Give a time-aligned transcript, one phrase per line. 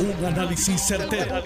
[0.00, 1.42] Un análisis certero,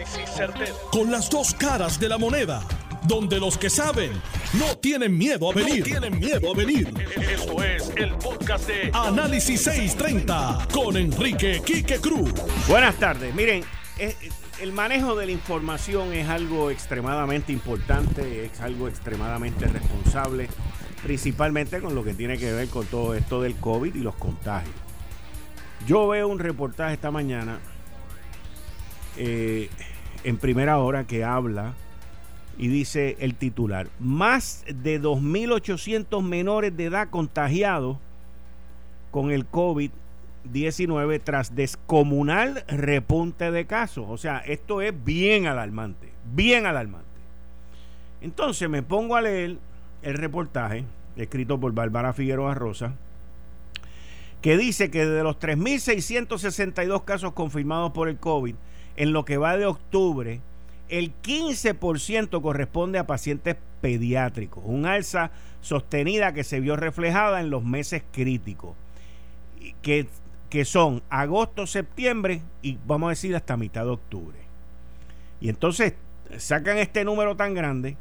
[0.91, 2.63] Con las dos caras de la moneda.
[3.05, 4.12] Donde los que saben
[4.59, 5.82] no tienen miedo a venir.
[5.82, 6.93] tienen miedo a venir.
[7.17, 12.30] Esto es el podcast de Análisis 630 con Enrique Quique Cruz.
[12.69, 13.35] Buenas tardes.
[13.35, 13.65] Miren,
[13.98, 14.15] eh,
[14.61, 20.48] el manejo de la información es algo extremadamente importante, es algo extremadamente responsable,
[21.03, 24.75] principalmente con lo que tiene que ver con todo esto del COVID y los contagios.
[25.87, 27.59] Yo veo un reportaje esta mañana
[29.17, 29.69] eh,
[30.25, 31.75] en primera hora que habla
[32.59, 37.98] y dice el titular, más de 2.800 menores de edad contagiados
[39.11, 44.06] con el COVID-19 tras descomunal repunte de casos.
[44.09, 47.09] O sea, esto es bien alarmante, bien alarmante.
[48.20, 49.59] Entonces me pongo a leer
[50.03, 50.84] el reportaje
[51.17, 52.95] escrito por Bárbara Figueroa Rosa
[54.42, 58.56] que dice que de los 3.662 casos confirmados por el COVID,
[58.96, 60.41] en lo que va de octubre,
[60.88, 65.30] el 15% corresponde a pacientes pediátricos, un alza
[65.61, 68.75] sostenida que se vio reflejada en los meses críticos,
[69.80, 70.06] que,
[70.50, 74.39] que son agosto, septiembre y vamos a decir hasta mitad de octubre.
[75.41, 75.95] Y entonces
[76.36, 77.97] sacan este número tan grande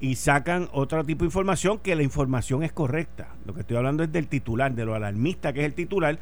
[0.00, 3.28] y sacan otro tipo de información que la información es correcta.
[3.46, 6.18] Lo que estoy hablando es del titular, de lo alarmista que es el titular,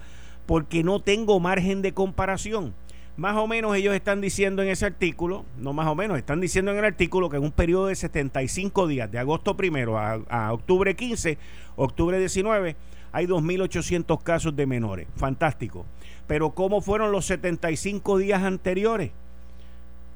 [0.46, 2.74] porque no tengo margen de comparación.
[3.16, 6.72] Más o menos ellos están diciendo en ese artículo, no más o menos, están diciendo
[6.72, 10.52] en el artículo que en un periodo de 75 días, de agosto primero a, a
[10.52, 11.36] octubre 15,
[11.76, 12.74] octubre 19,
[13.12, 15.06] hay 2.800 casos de menores.
[15.16, 15.84] Fantástico.
[16.26, 19.10] Pero ¿cómo fueron los 75 días anteriores?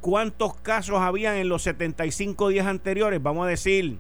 [0.01, 3.23] ¿Cuántos casos habían en los 75 días anteriores?
[3.23, 3.99] Vamos a decir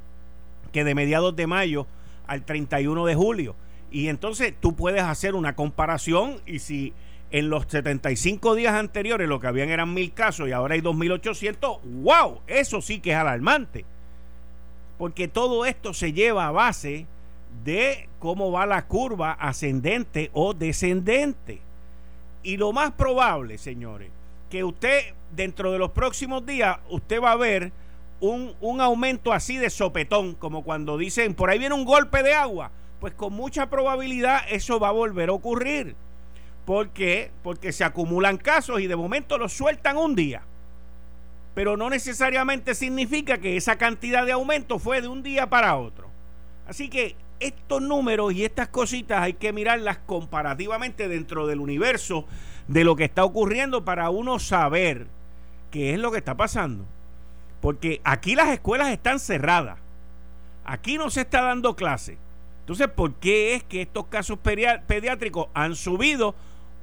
[0.72, 1.86] que de mediados de mayo
[2.26, 3.54] al 31 de julio.
[3.90, 6.92] Y entonces tú puedes hacer una comparación y si
[7.30, 11.80] en los 75 días anteriores lo que habían eran mil casos y ahora hay 2.800,
[12.02, 13.84] wow, eso sí que es alarmante.
[14.98, 17.06] Porque todo esto se lleva a base
[17.64, 21.60] de cómo va la curva ascendente o descendente.
[22.42, 24.10] Y lo más probable, señores,
[24.50, 27.72] que usted dentro de los próximos días, usted va a ver
[28.20, 32.32] un, un, aumento así de sopetón, como cuando dicen, por ahí viene un golpe de
[32.32, 32.70] agua,
[33.00, 35.96] pues con mucha probabilidad eso va a volver a ocurrir.
[36.66, 37.30] ¿Por qué?
[37.44, 40.42] Porque se acumulan casos y de momento los sueltan un día.
[41.54, 46.08] Pero no necesariamente significa que esa cantidad de aumento fue de un día para otro.
[46.66, 52.26] Así que estos números y estas cositas hay que mirarlas comparativamente dentro del universo
[52.66, 55.06] de lo que está ocurriendo para uno saber
[55.70, 56.84] qué es lo que está pasando.
[57.60, 59.78] Porque aquí las escuelas están cerradas.
[60.64, 62.18] Aquí no se está dando clase.
[62.60, 66.34] Entonces, ¿por qué es que estos casos pediátricos han subido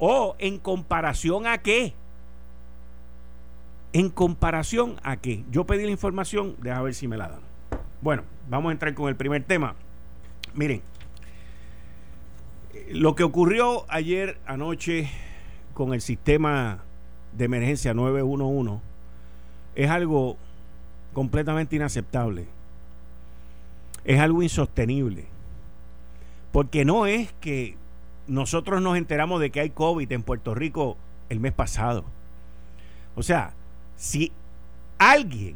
[0.05, 1.93] o en comparación a qué?
[3.93, 5.45] En comparación a qué.
[5.49, 7.39] Yo pedí la información, deja ver si me la dan.
[8.01, 9.75] Bueno, vamos a entrar con el primer tema.
[10.55, 10.81] Miren,
[12.89, 15.09] lo que ocurrió ayer anoche
[15.73, 16.83] con el sistema
[17.31, 18.83] de emergencia 911
[19.75, 20.35] es algo
[21.13, 22.45] completamente inaceptable.
[24.03, 25.27] Es algo insostenible.
[26.51, 27.77] Porque no es que
[28.27, 30.97] nosotros nos enteramos de que hay COVID en Puerto Rico
[31.29, 32.05] el mes pasado.
[33.15, 33.53] O sea,
[33.95, 34.31] si
[34.97, 35.55] alguien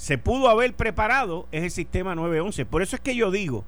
[0.00, 2.64] se pudo haber preparado es el sistema 911.
[2.64, 3.66] Por eso es que yo digo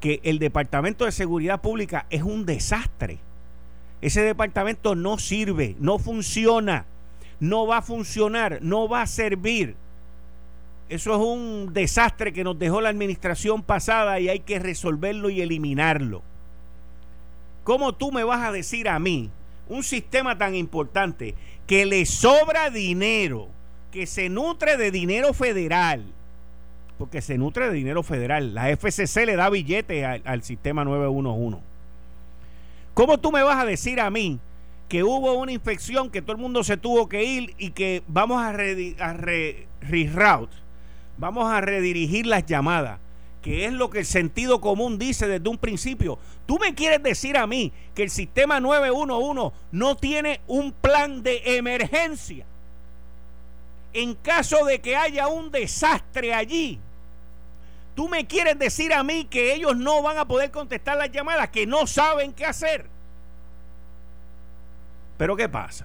[0.00, 3.20] que el Departamento de Seguridad Pública es un desastre.
[4.00, 6.84] Ese departamento no sirve, no funciona,
[7.38, 9.76] no va a funcionar, no va a servir.
[10.88, 15.42] Eso es un desastre que nos dejó la administración pasada y hay que resolverlo y
[15.42, 16.22] eliminarlo.
[17.68, 19.28] ¿Cómo tú me vas a decir a mí,
[19.68, 21.34] un sistema tan importante,
[21.66, 23.48] que le sobra dinero,
[23.92, 26.02] que se nutre de dinero federal?
[26.96, 28.54] Porque se nutre de dinero federal.
[28.54, 31.58] La FCC le da billetes al, sistema 911
[32.94, 34.40] ¿Cómo tú me vas a decir a mí
[34.88, 38.40] que hubo una infección, que todo el mundo se tuvo que ir y que vamos
[38.40, 40.56] a, reroute,
[41.18, 42.98] vamos a redirigir las llamadas?
[43.42, 46.18] Que es lo que el sentido común dice desde un principio.
[46.46, 51.42] Tú me quieres decir a mí que el sistema 911 no tiene un plan de
[51.56, 52.44] emergencia.
[53.92, 56.78] En caso de que haya un desastre allí,
[57.98, 61.48] Tú me quieres decir a mí que ellos no van a poder contestar las llamadas,
[61.48, 62.86] que no saben qué hacer.
[65.16, 65.84] Pero ¿qué pasa?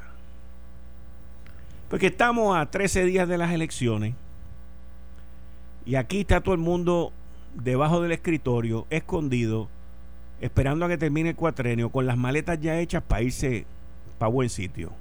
[1.89, 4.13] Porque estamos a 13 días de las elecciones
[5.87, 7.11] y aquí está todo el mundo
[7.55, 9.69] debajo del escritorio, escondido,
[10.41, 13.65] esperando a que termine el cuatrenio, con las maletas ya hechas para irse
[14.17, 14.91] para buen sitio.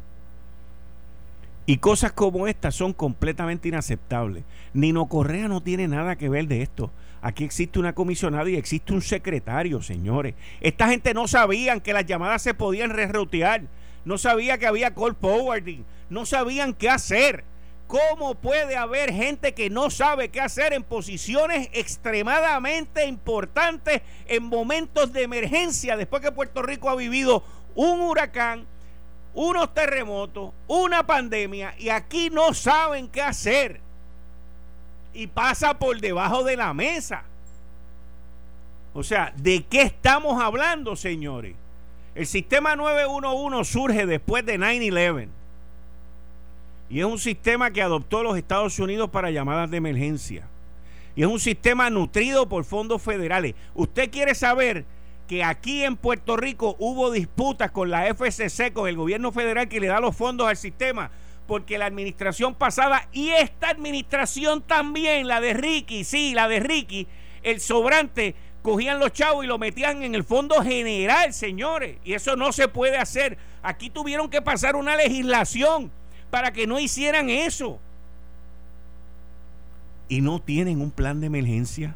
[1.64, 4.44] Y cosas como estas son completamente inaceptables.
[4.74, 6.90] Nino Correa no tiene nada que ver de esto.
[7.20, 10.34] Aquí existe una comisionada y existe un secretario, señores.
[10.60, 13.62] Esta gente no sabían que las llamadas se podían reroutear.
[14.04, 15.84] No sabía que había call forwarding.
[16.10, 17.44] No sabían qué hacer.
[17.92, 25.12] ¿Cómo puede haber gente que no sabe qué hacer en posiciones extremadamente importantes en momentos
[25.12, 27.44] de emergencia después que Puerto Rico ha vivido
[27.74, 28.64] un huracán,
[29.34, 33.78] unos terremotos, una pandemia y aquí no saben qué hacer?
[35.12, 37.24] Y pasa por debajo de la mesa.
[38.94, 41.54] O sea, ¿de qué estamos hablando, señores?
[42.14, 45.41] El sistema 911 surge después de 9-11
[46.92, 50.46] y es un sistema que adoptó los Estados Unidos para llamadas de emergencia.
[51.16, 53.54] Y es un sistema nutrido por fondos federales.
[53.74, 54.84] Usted quiere saber
[55.26, 59.80] que aquí en Puerto Rico hubo disputas con la FCC, con el gobierno federal que
[59.80, 61.10] le da los fondos al sistema,
[61.46, 67.06] porque la administración pasada y esta administración también, la de Ricky, sí, la de Ricky,
[67.42, 71.96] el sobrante, cogían los chavos y lo metían en el fondo general, señores.
[72.04, 73.38] Y eso no se puede hacer.
[73.62, 75.90] Aquí tuvieron que pasar una legislación
[76.32, 77.78] para que no hicieran eso.
[80.08, 81.94] Y no tienen un plan de emergencia.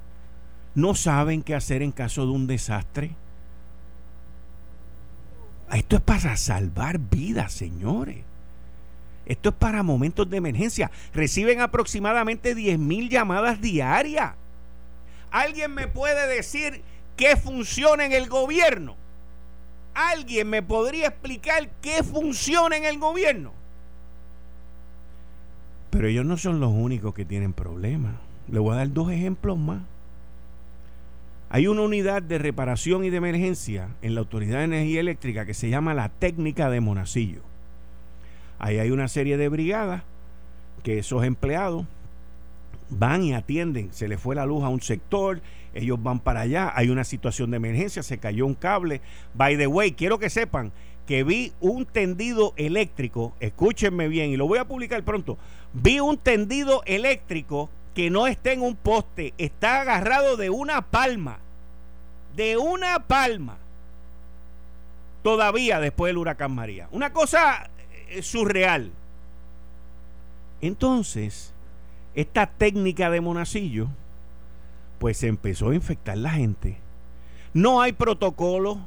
[0.74, 3.12] No saben qué hacer en caso de un desastre.
[5.72, 8.24] Esto es para salvar vidas, señores.
[9.24, 10.90] Esto es para momentos de emergencia.
[11.14, 14.34] Reciben aproximadamente 10 mil llamadas diarias.
[15.30, 16.82] ¿Alguien me puede decir
[17.16, 18.96] qué funciona en el gobierno?
[19.94, 23.65] ¿Alguien me podría explicar qué funciona en el gobierno?
[25.90, 28.14] Pero ellos no son los únicos que tienen problemas.
[28.50, 29.82] Le voy a dar dos ejemplos más.
[31.48, 35.54] Hay una unidad de reparación y de emergencia en la Autoridad de Energía Eléctrica que
[35.54, 37.40] se llama la técnica de Monacillo.
[38.58, 40.02] Ahí hay una serie de brigadas
[40.82, 41.86] que esos empleados
[42.90, 43.92] van y atienden.
[43.92, 45.40] Se le fue la luz a un sector,
[45.74, 49.00] ellos van para allá, hay una situación de emergencia, se cayó un cable.
[49.34, 50.72] By the way, quiero que sepan
[51.06, 55.38] que vi un tendido eléctrico, escúchenme bien, y lo voy a publicar pronto,
[55.72, 61.38] vi un tendido eléctrico que no está en un poste, está agarrado de una palma,
[62.34, 63.56] de una palma,
[65.22, 66.88] todavía después del huracán María.
[66.90, 67.70] Una cosa
[68.08, 68.92] eh, surreal.
[70.60, 71.54] Entonces,
[72.14, 73.88] esta técnica de monacillo,
[74.98, 76.78] pues empezó a infectar la gente.
[77.54, 78.80] No hay protocolo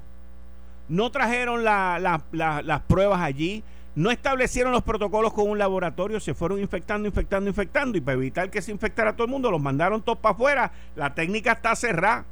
[0.90, 3.64] no trajeron las pruebas allí,
[3.96, 8.50] no establecieron los protocolos con un laboratorio, se fueron infectando, infectando, infectando y para evitar
[8.50, 10.72] que se infectara todo el mundo los mandaron todos para afuera.
[10.96, 12.26] La técnica está cerrada.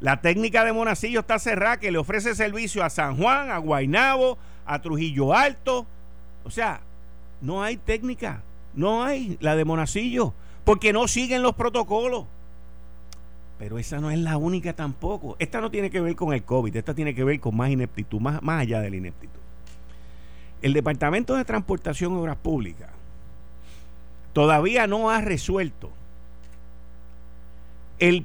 [0.00, 4.38] La técnica de Monacillo está cerrada que le ofrece servicio a San Juan, a Guainabo,
[4.64, 5.86] a Trujillo Alto.
[6.44, 6.80] O sea,
[7.40, 8.42] no hay técnica,
[8.74, 10.32] no hay la de Monacillo,
[10.64, 12.24] porque no siguen los protocolos.
[13.60, 15.36] Pero esa no es la única tampoco.
[15.38, 18.18] Esta no tiene que ver con el COVID, esta tiene que ver con más ineptitud,
[18.18, 19.38] más, más allá de la ineptitud.
[20.62, 22.88] El Departamento de Transportación y Obras Públicas
[24.32, 25.90] todavía no ha resuelto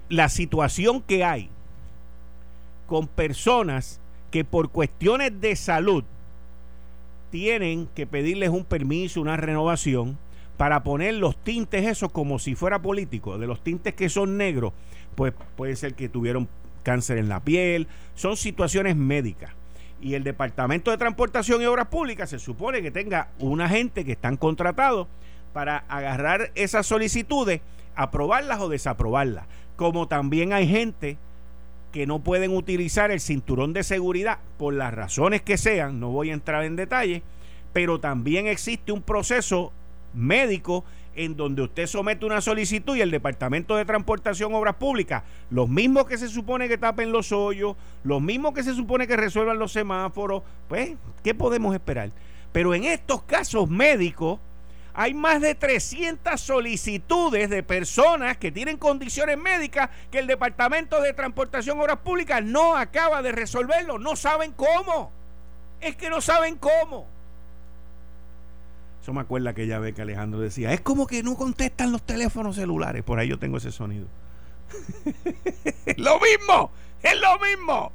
[0.08, 1.50] la situación que hay
[2.88, 4.00] con personas
[4.32, 6.06] que por cuestiones de salud
[7.30, 10.18] tienen que pedirles un permiso, una renovación,
[10.56, 14.72] para poner los tintes esos como si fuera político, de los tintes que son negros,
[15.16, 16.48] pues puede ser que tuvieron
[16.84, 19.52] cáncer en la piel, son situaciones médicas.
[20.02, 24.12] Y el Departamento de Transportación y Obras Públicas se supone que tenga una gente que
[24.12, 25.08] están contratados
[25.54, 27.62] para agarrar esas solicitudes,
[27.96, 29.46] aprobarlas o desaprobarlas.
[29.78, 31.18] Como también hay gente
[31.92, 36.30] que no pueden utilizar el cinturón de seguridad por las razones que sean, no voy
[36.30, 37.24] a entrar en detalle,
[37.72, 39.72] pero también existe un proceso
[40.14, 40.84] médico
[41.16, 46.06] en donde usted somete una solicitud y el Departamento de Transportación Obras Públicas, los mismos
[46.06, 49.72] que se supone que tapen los hoyos, los mismos que se supone que resuelvan los
[49.72, 52.12] semáforos, pues, ¿qué podemos esperar?
[52.52, 54.40] Pero en estos casos médicos
[54.94, 61.14] hay más de 300 solicitudes de personas que tienen condiciones médicas que el Departamento de
[61.14, 65.12] Transportación Obras Públicas no acaba de resolverlo, no saben cómo.
[65.82, 67.08] Es que no saben cómo.
[69.06, 72.56] Eso me acuerda aquella vez que Alejandro decía, es como que no contestan los teléfonos
[72.56, 73.04] celulares.
[73.04, 74.08] Por ahí yo tengo ese sonido.
[75.98, 76.72] lo mismo,
[77.04, 77.92] es lo mismo.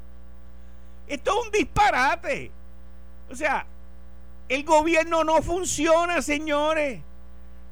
[1.09, 2.53] Esto es un disparate.
[3.29, 3.67] O sea,
[4.49, 7.01] el gobierno no funciona, señores.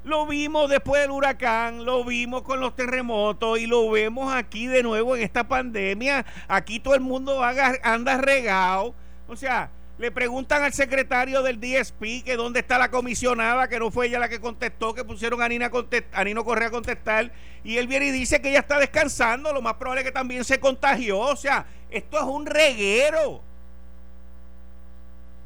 [0.03, 4.83] Lo vimos después del huracán, lo vimos con los terremotos y lo vemos aquí de
[4.83, 6.25] nuevo en esta pandemia.
[6.49, 8.93] Aquí todo el mundo anda regado.
[9.29, 13.91] O sea, Le preguntan al secretario del DSP que dónde está la comisionada, que no
[13.91, 15.69] fue ella la que contestó, que pusieron a, Nina
[16.13, 17.33] a Nino Correa a contestar.
[17.65, 19.51] Y él viene y dice que ella está descansando.
[19.51, 21.19] Lo más probable es que también se contagió.
[21.19, 23.41] O sea, esto es un reguero.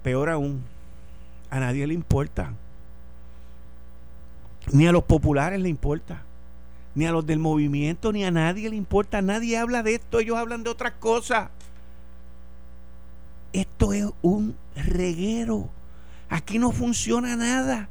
[0.03, 0.63] Peor aún,
[1.49, 2.53] a nadie le importa.
[4.71, 6.21] Ni a los populares le importa.
[6.93, 9.19] Ni a los del movimiento, ni a nadie le importa.
[9.23, 10.19] Nadie habla de esto.
[10.19, 11.49] Ellos hablan de otras cosas.
[13.53, 15.69] Esto es un reguero.
[16.29, 17.89] Aquí no funciona nada.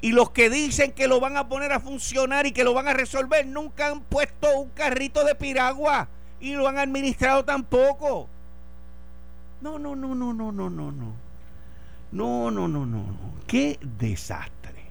[0.00, 2.88] Y los que dicen que lo van a poner a funcionar y que lo van
[2.88, 6.08] a resolver, nunca han puesto un carrito de piragua
[6.40, 8.28] y lo han administrado tampoco.
[9.60, 11.12] No, no, no, no, no, no, no, no.
[12.10, 13.04] No, no, no, no.
[13.46, 14.82] Qué desastre.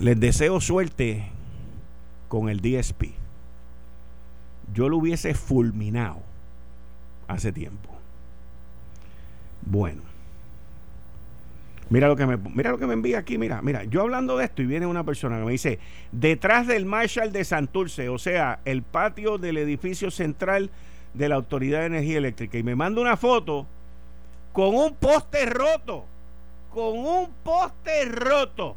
[0.00, 1.30] Les deseo suerte
[2.28, 3.14] con el DSP.
[4.72, 6.22] Yo lo hubiese fulminado
[7.26, 7.91] hace tiempo.
[9.62, 10.02] Bueno.
[11.90, 14.46] Mira lo que me mira lo que me envía aquí, mira, mira, yo hablando de
[14.46, 15.78] esto y viene una persona que me dice,
[16.10, 20.70] detrás del Marshall de Santurce, o sea, el patio del edificio central
[21.12, 23.66] de la Autoridad de Energía Eléctrica y me manda una foto
[24.54, 26.06] con un poste roto,
[26.70, 28.76] con un poste roto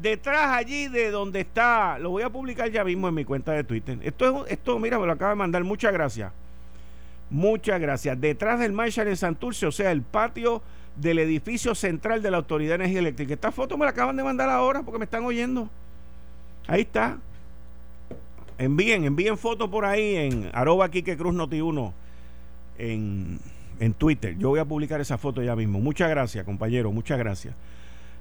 [0.00, 3.64] detrás allí de donde está, lo voy a publicar ya mismo en mi cuenta de
[3.64, 3.98] Twitter.
[4.02, 6.32] Esto es esto, mira, me lo acaba de mandar, muchas gracias.
[7.30, 8.20] Muchas gracias.
[8.20, 10.62] Detrás del Marshall en Santurce, o sea, el patio
[10.96, 13.34] del edificio central de la Autoridad de Energía Eléctrica.
[13.34, 15.68] Esta foto me la acaban de mandar ahora porque me están oyendo.
[16.66, 17.18] Ahí está.
[18.58, 21.94] Envíen, envíen fotos por ahí en arroba Quique Cruz Noti 1
[22.78, 23.40] en,
[23.80, 24.36] en Twitter.
[24.38, 25.80] Yo voy a publicar esa foto ya mismo.
[25.80, 26.92] Muchas gracias, compañero.
[26.92, 27.54] Muchas gracias.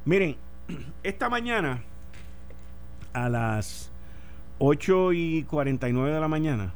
[0.05, 0.35] Miren,
[1.03, 1.83] esta mañana
[3.13, 3.91] a las
[4.57, 6.73] 8 y 49 de la mañana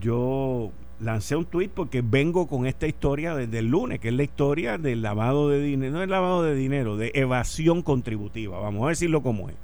[0.00, 4.22] yo lancé un tweet porque vengo con esta historia desde el lunes, que es la
[4.22, 8.90] historia del lavado de dinero, no es lavado de dinero, de evasión contributiva, vamos a
[8.90, 9.56] decirlo como es,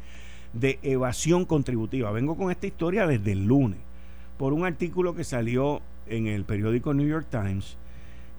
[0.52, 2.10] de evasión contributiva.
[2.10, 3.78] Vengo con esta historia desde el lunes,
[4.38, 7.76] por un artículo que salió en el periódico New York Times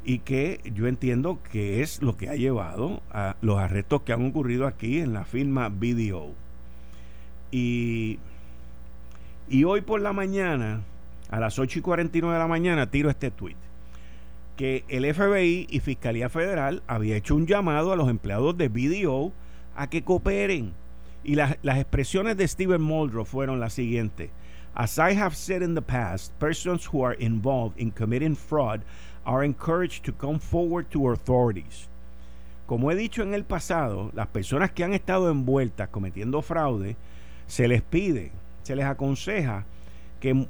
[0.03, 4.25] y que yo entiendo que es lo que ha llevado a los arrestos que han
[4.25, 6.34] ocurrido aquí en la firma BDO.
[7.51, 8.20] Y,
[9.50, 10.82] y hoy por la mañana
[11.29, 13.55] a las 8 y 49 de la mañana tiro este tweet
[14.57, 19.31] que el FBI y Fiscalía Federal había hecho un llamado a los empleados de BDO
[19.75, 20.74] a que cooperen.
[21.24, 24.31] Y las, las expresiones de Steven Muldrow fueron las siguientes.
[24.74, 28.81] As I have said in the past, persons who are involved in committing fraud
[29.25, 31.88] are encouraged to come forward to authorities.
[32.65, 36.96] Como he dicho en el pasado, las personas que han estado envueltas cometiendo fraude,
[37.48, 38.31] se les pide,
[38.63, 39.65] se les aconseja
[40.19, 40.47] que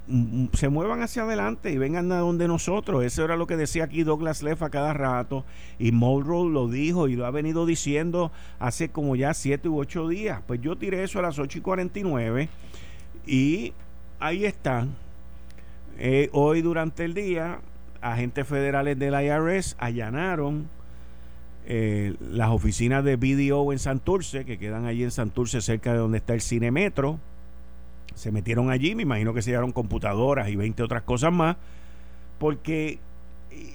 [0.53, 3.03] se muevan hacia adelante y vengan a donde nosotros.
[3.03, 5.45] Eso era lo que decía aquí Douglas Leff a cada rato
[5.77, 10.07] y Mulrow lo dijo y lo ha venido diciendo hace como ya siete u ocho
[10.07, 10.41] días.
[10.47, 12.49] Pues yo tiré eso a las 8 y 49
[13.25, 13.73] y
[14.19, 14.95] ahí están.
[15.99, 17.59] Eh, hoy durante el día,
[18.01, 20.69] agentes federales del IRS allanaron
[21.65, 26.19] eh, las oficinas de BDO en Santurce, que quedan allí en Santurce cerca de donde
[26.19, 27.19] está el Cine Metro
[28.15, 31.57] se metieron allí, me imagino que se llevaron computadoras y 20 otras cosas más,
[32.39, 32.99] porque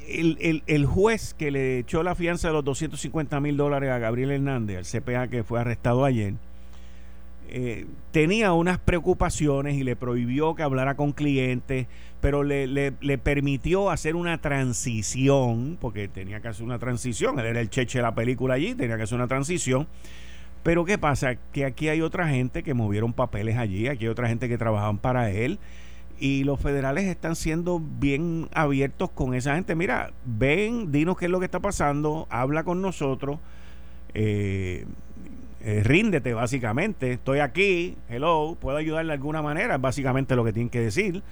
[0.08, 4.78] el, juez que le echó la fianza de los 250 mil dólares a Gabriel Hernández,
[4.78, 6.34] al CPA que fue arrestado ayer,
[7.48, 11.86] eh, tenía unas preocupaciones y le prohibió que hablara con clientes,
[12.20, 17.60] pero le, le, permitió hacer una transición, porque tenía que hacer una transición, él era
[17.60, 19.86] el cheche de la película allí, tenía que hacer una transición
[20.62, 21.36] pero ¿qué pasa?
[21.52, 24.98] Que aquí hay otra gente que movieron papeles allí, aquí hay otra gente que trabajan
[24.98, 25.58] para él
[26.18, 29.74] y los federales están siendo bien abiertos con esa gente.
[29.74, 33.40] Mira, ven, dinos qué es lo que está pasando, habla con nosotros,
[34.14, 34.86] eh,
[35.62, 40.52] eh, ríndete básicamente, estoy aquí, hello, puedo ayudarle de alguna manera, es básicamente lo que
[40.52, 41.22] tienen que decir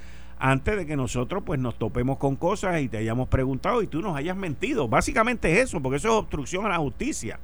[0.41, 4.01] antes de que nosotros pues nos topemos con cosas y te hayamos preguntado y tú
[4.01, 4.89] nos hayas mentido.
[4.89, 7.39] Básicamente es eso, porque eso es obstrucción a la justicia.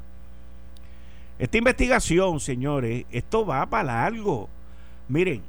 [1.39, 4.49] Esta investigación, señores, esto va para algo.
[5.09, 5.43] Miren,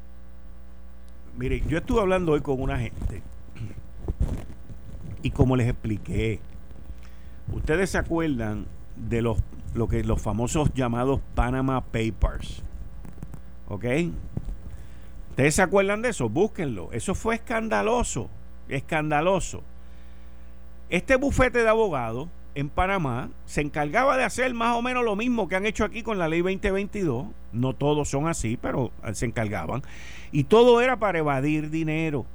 [1.38, 3.22] miren, yo estuve hablando hoy con una gente
[5.22, 6.39] y como les expliqué,
[7.53, 8.65] ustedes se acuerdan
[8.96, 9.38] de los
[9.74, 12.63] lo que los famosos llamados Panama Papers.
[13.67, 13.86] ¿Ok?
[15.32, 16.29] ¿Ustedes se acuerdan de eso?
[16.29, 16.91] Búsquenlo.
[16.94, 18.29] Eso fue escandaloso.
[18.70, 19.62] Escandaloso.
[20.89, 25.48] Este bufete de abogados en Panamá se encargaba de hacer más o menos lo mismo
[25.48, 27.28] que han hecho aquí con la ley 2022.
[27.54, 29.84] No todos son así, pero se encargaban.
[30.32, 32.26] Y todo era para evadir dinero.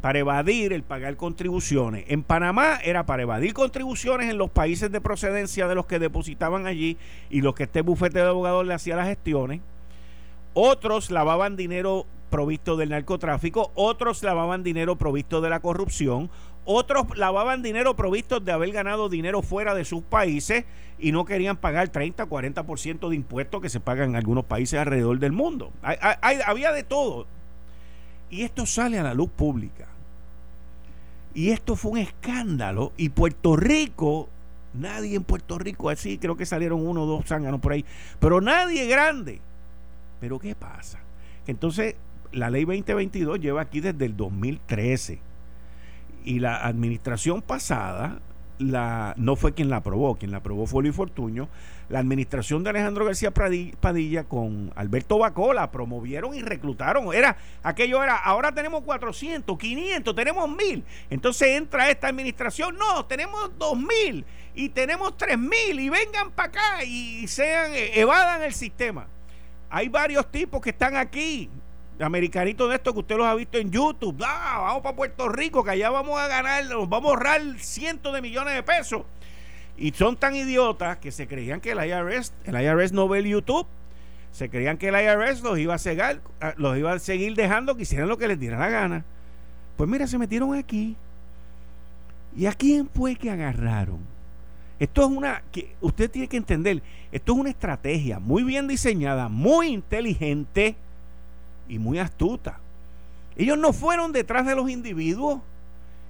[0.00, 2.06] para evadir el pagar contribuciones.
[2.08, 6.66] En Panamá era para evadir contribuciones en los países de procedencia de los que depositaban
[6.66, 6.98] allí
[7.30, 9.60] y los que este bufete de abogados le hacía las gestiones.
[10.54, 16.30] Otros lavaban dinero provisto del narcotráfico, otros lavaban dinero provisto de la corrupción,
[16.64, 20.64] otros lavaban dinero provisto de haber ganado dinero fuera de sus países
[20.98, 25.18] y no querían pagar 30, 40% de impuestos que se pagan en algunos países alrededor
[25.18, 25.72] del mundo.
[25.82, 27.26] había de todo.
[28.30, 29.88] Y esto sale a la luz pública.
[31.34, 32.92] Y esto fue un escándalo.
[32.96, 34.28] Y Puerto Rico,
[34.74, 37.84] nadie en Puerto Rico así, creo que salieron uno o dos zánganos por ahí,
[38.20, 39.40] pero nadie grande.
[40.20, 41.00] Pero ¿qué pasa?
[41.46, 41.96] Entonces,
[42.30, 45.31] la ley 2022 lleva aquí desde el 2013.
[46.24, 48.20] Y la administración pasada
[48.58, 51.48] la, no fue quien la aprobó, quien la aprobó fue Luis Fortuño.
[51.88, 57.12] La administración de Alejandro García Padilla con Alberto Bacó la promovieron y reclutaron.
[57.12, 60.84] Era, aquello era, ahora tenemos 400, 500, tenemos 1000.
[61.10, 64.24] Entonces entra esta administración, no, tenemos 2000
[64.54, 69.06] y tenemos 3000 y vengan para acá y sean, evadan el sistema.
[69.68, 71.50] Hay varios tipos que están aquí,
[72.00, 74.22] americanitos de esto que usted los ha visto en YouTube.
[74.24, 78.22] Ah, vamos para Puerto Rico, que allá vamos a ganar, vamos a ahorrar cientos de
[78.22, 79.02] millones de pesos.
[79.76, 83.26] Y son tan idiotas que se creían que el IRS, el IRS no ve el
[83.26, 83.66] YouTube.
[84.30, 87.76] Se creían que el IRS los iba a cegar, ah, los iba a seguir dejando
[87.76, 89.04] que hicieran lo que les diera la gana.
[89.76, 90.96] Pues mira, se metieron aquí.
[92.36, 94.00] ¿Y a quién fue que agarraron?
[94.78, 96.82] Esto es una que usted tiene que entender,
[97.12, 100.74] esto es una estrategia muy bien diseñada, muy inteligente
[101.68, 102.60] y muy astuta.
[103.36, 105.40] Ellos no fueron detrás de los individuos,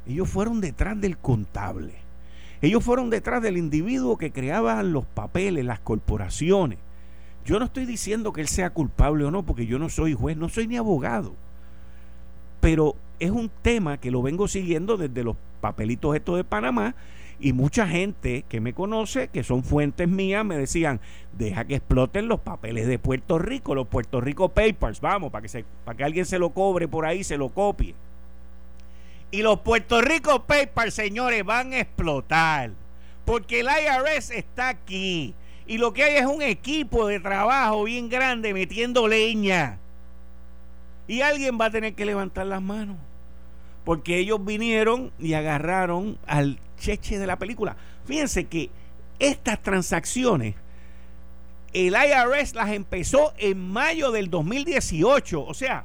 [0.06, 1.94] ellos fueron detrás del contable.
[2.60, 6.78] Ellos fueron detrás del individuo que creaba los papeles, las corporaciones.
[7.44, 10.36] Yo no estoy diciendo que él sea culpable o no, porque yo no soy juez,
[10.36, 11.34] no soy ni abogado.
[12.60, 16.94] Pero es un tema que lo vengo siguiendo desde los papelitos estos de Panamá
[17.42, 21.00] y mucha gente que me conoce, que son fuentes mías, me decían,
[21.36, 25.48] deja que exploten los papeles de Puerto Rico, los Puerto Rico Papers, vamos, para que,
[25.48, 27.96] se, para que alguien se lo cobre por ahí, se lo copie.
[29.32, 32.70] Y los Puerto Rico Papers, señores, van a explotar.
[33.24, 35.34] Porque el IRS está aquí.
[35.66, 39.78] Y lo que hay es un equipo de trabajo bien grande metiendo leña.
[41.08, 42.98] Y alguien va a tener que levantar las manos.
[43.84, 47.76] Porque ellos vinieron y agarraron al cheche de la película.
[48.04, 48.70] Fíjense que
[49.18, 50.54] estas transacciones,
[51.72, 55.42] el IRS las empezó en mayo del 2018.
[55.42, 55.84] O sea,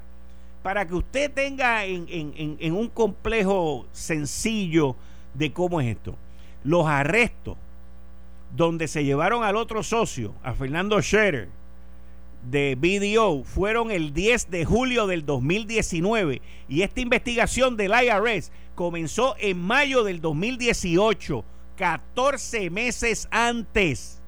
[0.63, 4.95] para que usted tenga en, un complejo sencillo
[5.33, 6.15] de cómo es esto.
[6.63, 7.57] Los arrestos
[8.55, 11.49] donde se llevaron al otro socio, a Fernando Scherer,
[12.49, 19.35] de BDO fueron el 10 de julio del 2019 y esta investigación del IRS comenzó
[19.39, 21.43] en mayo del 2018,
[21.75, 24.21] 14 meses antes.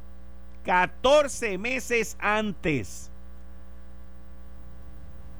[0.66, 3.12] 14 meses antes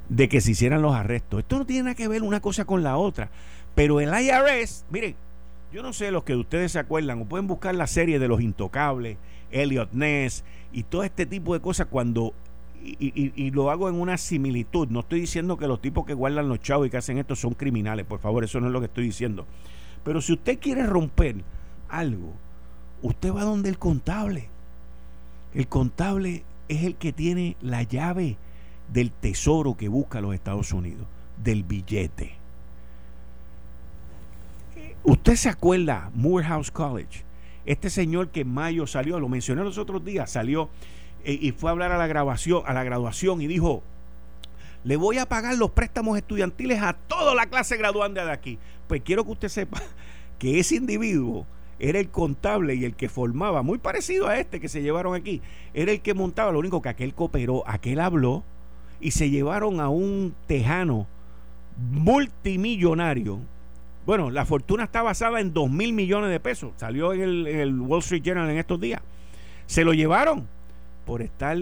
[0.10, 1.40] de que se hicieran los arrestos.
[1.40, 3.32] Esto no tiene nada que ver una cosa con la otra.
[3.74, 5.16] Pero el IRS, miren,
[5.74, 8.42] yo no sé los que ustedes se acuerdan o pueden buscar la serie de los
[8.42, 9.18] intocables,
[9.50, 12.36] Elliot Ness y todo este tipo de cosas cuando
[12.82, 14.88] y, lo hago en una similitud.
[14.90, 17.54] No estoy diciendo que los tipos que guardan los chavos y que hacen esto son
[17.54, 19.46] criminales, por favor, eso no es lo que estoy diciendo.
[20.04, 21.36] Pero si usted quiere romper
[21.90, 22.34] algo,
[23.02, 24.50] usted va donde el contable.
[25.54, 28.38] El contable es el que tiene la llave
[28.92, 31.08] del tesoro que busca los Estados Unidos,
[31.44, 32.34] del billete.
[35.04, 37.24] Usted se acuerda, Morehouse College,
[37.66, 40.70] este señor que en mayo salió, lo mencioné los otros días, salió
[41.24, 43.84] y fue a hablar a la grabación, a la graduación y dijo,
[44.84, 48.60] le voy a pagar los préstamos estudiantiles a toda la clase graduanda de aquí.
[48.88, 49.82] Pues quiero que usted sepa
[50.40, 51.46] que ese individuo
[51.80, 55.42] era el contable y el que formaba, muy parecido a este que se llevaron aquí,
[55.74, 58.44] era el que montaba, lo único que aquel cooperó, aquel habló
[59.00, 61.08] y se llevaron a un tejano
[61.78, 63.40] multimillonario.
[64.06, 66.72] Bueno, la fortuna está basada en 2 mil millones de pesos.
[66.78, 69.02] Salió en el Wall Street Journal en estos días.
[69.68, 70.48] Se lo llevaron
[71.10, 71.58] por estar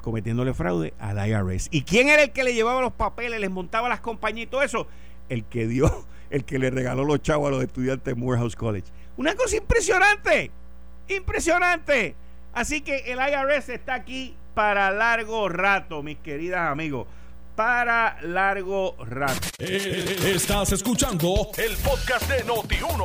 [0.00, 1.68] cometiéndole fraude al IRS.
[1.70, 4.62] ¿Y quién era el que le llevaba los papeles, les montaba las compañías y todo
[4.62, 4.86] eso?
[5.28, 8.86] El que dio, el que le regaló los chavos a los estudiantes de Morehouse College.
[9.18, 10.50] Una cosa impresionante,
[11.06, 12.14] impresionante.
[12.54, 17.06] Así que el IRS está aquí para largo rato, mis queridas amigos.
[17.56, 19.48] Para largo rato.
[19.58, 23.04] Eh, estás escuchando el podcast de Noti1.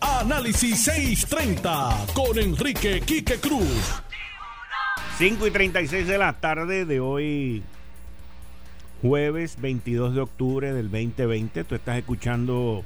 [0.00, 4.04] Análisis 630 con Enrique Quique Cruz.
[5.16, 7.62] 5 y 36 de la tarde de hoy,
[9.00, 11.62] jueves 22 de octubre del 2020.
[11.62, 12.82] Tú estás escuchando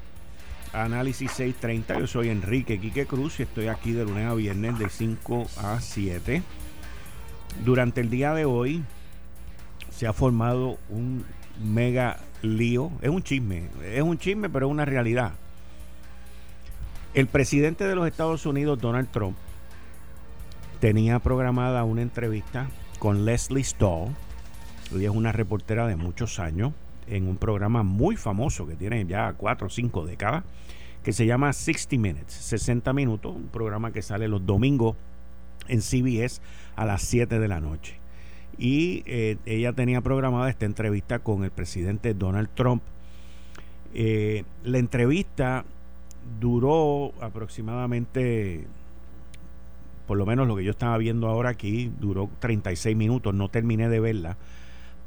[0.75, 2.01] Análisis 630.
[2.01, 5.81] Yo soy Enrique Quique Cruz y estoy aquí de lunes a viernes de 5 a
[5.81, 6.43] 7.
[7.65, 8.85] Durante el día de hoy
[9.91, 11.25] se ha formado un
[11.65, 12.93] mega lío.
[13.01, 15.33] Es un chisme, es un chisme, pero es una realidad.
[17.15, 19.35] El presidente de los Estados Unidos, Donald Trump,
[20.81, 24.15] tenía programada una entrevista con Leslie Stahl.
[24.93, 26.73] Ella es una reportera de muchos años
[27.07, 30.45] en un programa muy famoso que tiene ya cuatro o cinco décadas,
[31.03, 34.97] que se llama 60 Minutes, 60 minutos, un programa que sale los domingos
[35.69, 36.41] en CBS
[36.77, 37.99] a las 7 de la noche.
[38.59, 42.83] Y eh, ella tenía programada esta entrevista con el presidente Donald Trump.
[43.95, 45.65] Eh, la entrevista
[46.41, 48.67] duró aproximadamente,
[50.09, 53.89] por lo menos lo que yo estaba viendo ahora aquí, duró 36 minutos, no terminé
[53.89, 54.37] de verla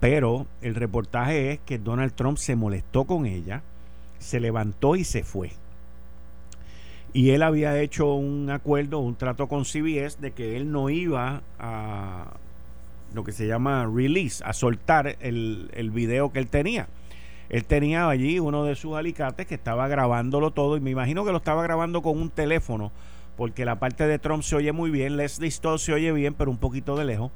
[0.02, 3.62] pero el reportaje es que Donald Trump se molestó con ella,
[4.18, 5.52] se levantó y se fue.
[7.14, 11.44] Y él había hecho un acuerdo, un trato con CBS de que él no iba
[11.60, 12.34] a
[13.14, 16.88] lo que se llama release, a soltar el, video que él tenía.
[17.50, 21.32] Él tenía allí uno de sus alicates que estaba grabándolo todo y me imagino que
[21.32, 22.92] lo estaba grabando con un teléfono
[23.42, 26.52] porque la parte de Trump se oye muy bien, Leslie Stoll se oye bien, pero
[26.52, 27.32] un poquito de lejos.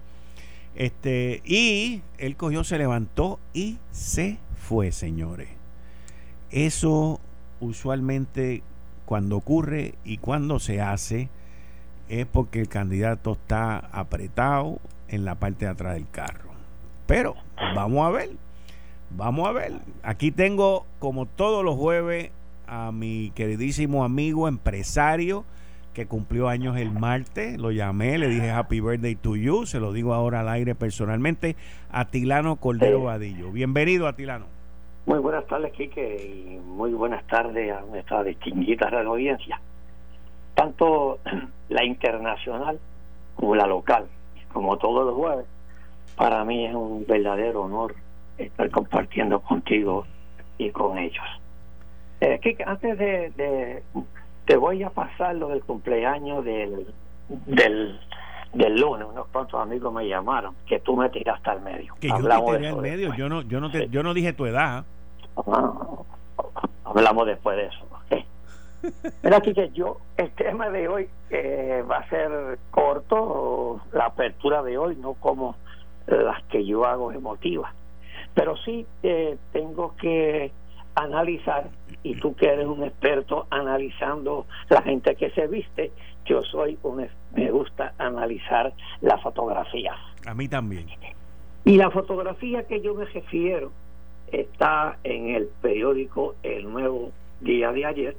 [0.75, 5.49] Este, y él cogió, se levantó y se fue, señores.
[6.51, 7.19] Eso
[7.59, 8.61] usualmente
[9.07, 11.27] cuando ocurre y cuando se hace
[12.07, 16.51] es porque el candidato está apretado en la parte de atrás del carro.
[17.07, 17.33] Pero
[17.73, 18.29] vamos a ver,
[19.09, 19.73] vamos a ver.
[20.03, 22.29] Aquí tengo, como todos los jueves,
[22.67, 25.45] a mi queridísimo amigo empresario
[25.95, 27.57] que cumplió años el martes.
[27.57, 29.65] Lo llamé, le dije Happy Birthday to you.
[29.65, 31.55] Se lo digo ahora al aire personalmente.
[31.89, 33.51] Atilano Cordero Vadillo.
[33.51, 34.45] Bienvenido, Atilano.
[35.07, 39.59] Muy buenas tardes, Quique, y muy buenas tardes a nuestra distinguida radio audiencia.
[40.53, 41.19] Tanto
[41.69, 42.77] la internacional
[43.35, 44.05] como la local,
[44.51, 45.45] como todos los jueves,
[46.17, 47.95] para mí es un verdadero honor
[48.37, 50.05] estar compartiendo contigo
[50.57, 51.23] y con ellos.
[52.19, 53.83] Eh, antes de
[54.45, 56.87] te voy a pasar lo del cumpleaños del,
[57.45, 57.99] del,
[58.53, 59.07] del lunes.
[59.09, 61.95] Unos cuantos amigos me llamaron que tú me tiraste al medio.
[61.99, 64.45] Que hablamos yo te al medio, yo no, yo, no te, yo no dije tu
[64.45, 64.85] edad.
[66.83, 67.85] hablamos después de eso.
[69.23, 74.77] Mira que yo, el tema de hoy eh, va a ser corto, la apertura de
[74.77, 75.55] hoy, no como
[76.07, 77.73] las que yo hago emotivas.
[78.33, 80.51] Pero sí eh, tengo que
[80.95, 81.69] analizar,
[82.03, 85.91] y tú que eres un experto analizando la gente que se viste,
[86.25, 89.95] yo soy un, me gusta analizar las fotografías.
[90.25, 90.87] A mí también.
[91.63, 93.71] Y la fotografía que yo me refiero
[94.31, 98.17] está en el periódico El Nuevo Día de ayer,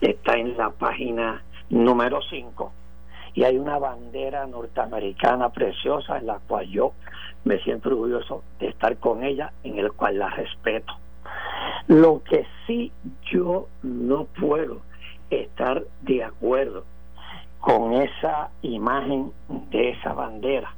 [0.00, 2.72] está en la página número 5
[3.34, 6.92] y hay una bandera norteamericana preciosa en la cual yo
[7.44, 10.92] me siento orgulloso de estar con ella, en el cual la respeto.
[11.86, 12.92] Lo que sí
[13.32, 14.78] yo no puedo
[15.30, 16.84] estar de acuerdo
[17.60, 19.32] con esa imagen
[19.70, 20.72] de esa bandera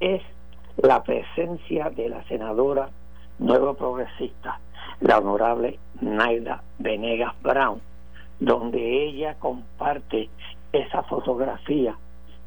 [0.00, 0.22] es
[0.76, 2.90] la presencia de la senadora
[3.38, 4.60] nueva progresista,
[5.00, 7.80] la honorable Naida Venegas Brown,
[8.40, 10.28] donde ella comparte
[10.72, 11.96] esa fotografía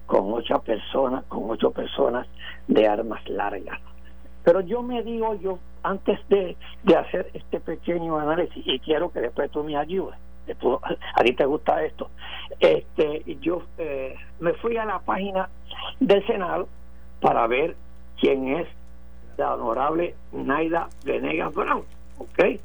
[0.06, 2.28] con ocho personas, con ocho personas
[2.67, 3.80] de armas largas.
[4.43, 6.58] Pero yo me digo yo, antes de,
[6.95, 10.17] hacer este pequeño análisis, y quiero que después tú me ayudes,
[11.13, 12.10] a ti te gusta esto,
[12.60, 15.50] este, yo eh, me fui a la página
[16.00, 16.67] del Senado
[17.21, 17.76] para ver
[18.19, 18.67] quién es
[19.38, 21.84] la honorable Naida Venegas Brown,
[22.17, 22.60] ¿ok?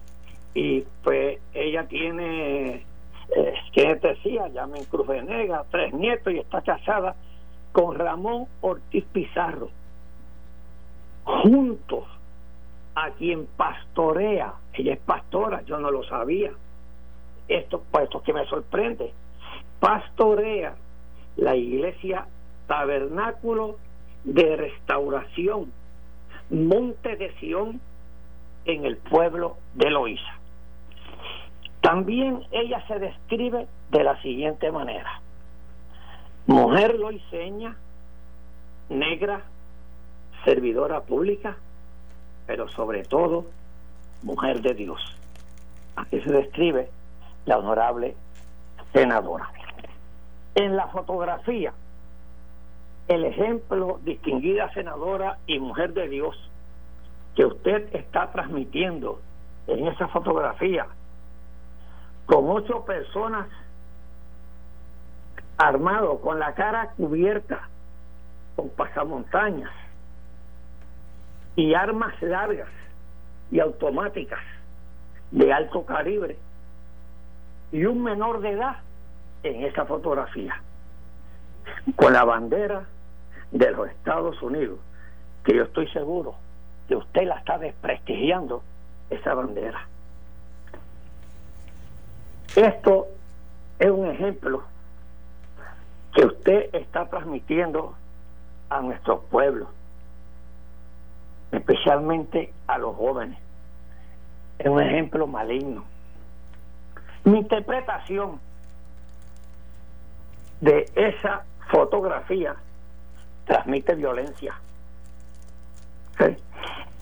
[0.55, 2.85] Y pues ella tiene,
[3.37, 4.49] eh, ¿quién decía?
[4.49, 7.15] Llamen Cruz Venegas, tres nietos y está casada
[7.73, 9.71] con Ramón Ortiz Pizarro
[11.25, 12.05] juntos
[12.95, 16.53] a quien pastorea, ella es pastora, yo no lo sabía,
[17.49, 19.13] esto, pues que me sorprende,
[19.81, 20.75] pastorea
[21.37, 22.27] la iglesia
[22.67, 23.77] tabernáculo
[24.25, 25.73] de restauración,
[26.51, 27.81] monte de Sión
[28.65, 30.37] en el pueblo de Loíza.
[31.81, 35.21] También ella se describe de la siguiente manera,
[36.47, 37.77] mujer loiseña,
[38.89, 39.43] negra,
[40.45, 41.57] servidora pública,
[42.47, 43.47] pero sobre todo
[44.23, 45.01] mujer de Dios.
[45.97, 46.91] Aquí se describe
[47.45, 48.15] la honorable
[48.93, 49.51] senadora.
[50.55, 51.73] En la fotografía,
[53.09, 56.37] el ejemplo distinguida senadora y mujer de Dios,
[57.35, 59.21] que usted está transmitiendo
[59.67, 60.87] en esa fotografía
[62.27, 63.49] con ocho personas
[65.57, 67.69] armados con la cara cubierta
[68.57, 69.71] con pasamontañas
[71.57, 72.69] y armas largas
[73.51, 74.41] y automáticas
[75.31, 76.37] de alto calibre
[77.71, 78.77] y un menor de edad
[79.43, 80.61] en esa fotografía
[81.97, 82.85] con la bandera
[83.51, 84.79] de los Estados Unidos
[85.45, 86.35] que yo estoy seguro
[86.89, 88.63] que usted la está desprestigiando
[89.11, 89.87] esa bandera.
[92.55, 93.09] Esto
[93.79, 94.63] es un ejemplo
[96.15, 97.95] que usted está transmitiendo
[98.69, 99.69] a nuestro pueblo,
[101.53, 103.39] especialmente a los jóvenes.
[104.59, 105.85] Es un ejemplo maligno.
[107.25, 108.41] Mi interpretación
[110.61, 112.57] de esa fotografía
[113.47, 114.55] transmite violencia.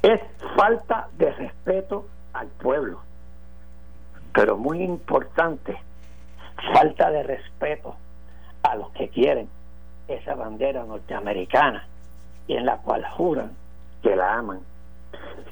[0.02, 0.20] Es
[0.56, 3.00] falta de respeto al pueblo,
[4.32, 5.78] pero muy importante,
[6.72, 7.96] falta de respeto
[8.62, 9.48] a los que quieren
[10.08, 11.86] esa bandera norteamericana
[12.46, 13.59] y en la cual juran
[14.02, 14.60] que la aman.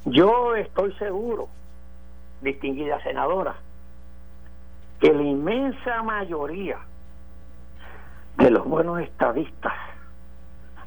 [0.05, 1.49] Yo estoy seguro,
[2.41, 3.57] distinguida senadora,
[5.01, 6.79] que la inmensa mayoría
[8.37, 9.75] de los buenos estadistas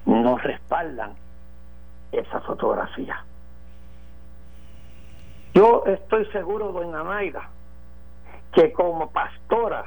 [0.06, 1.14] no respaldan
[2.12, 3.24] esa fotografía.
[5.54, 7.50] Yo estoy seguro, doña Naida,
[8.54, 9.86] que como pastora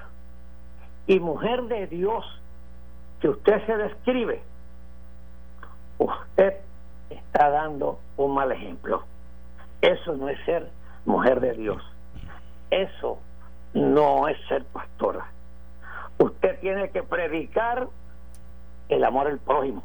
[1.07, 2.25] y mujer de Dios
[3.21, 4.43] que usted se describe,
[5.99, 6.63] usted
[7.11, 9.03] está dando un mal ejemplo.
[9.81, 10.71] Eso no es ser
[11.05, 11.83] mujer de Dios.
[12.71, 13.19] Eso
[13.75, 15.27] no es ser pastora.
[16.19, 17.88] Usted tiene que predicar
[18.88, 19.83] el amor al prójimo.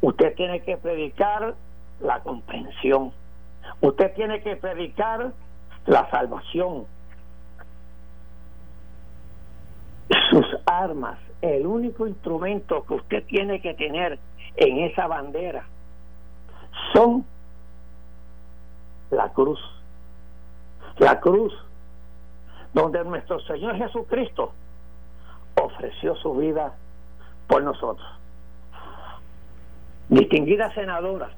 [0.00, 1.54] Usted tiene que predicar
[2.00, 3.12] la comprensión.
[3.80, 5.32] Usted tiene que predicar
[5.86, 6.86] la salvación.
[10.30, 14.18] sus armas, el único instrumento que usted tiene que tener
[14.56, 15.64] en esa bandera
[16.92, 17.24] son
[19.10, 19.60] la cruz.
[20.98, 21.52] La cruz
[22.72, 24.52] donde nuestro Señor Jesucristo
[25.60, 26.74] ofreció su vida
[27.46, 28.06] por nosotros.
[30.08, 31.30] Distinguida senadora,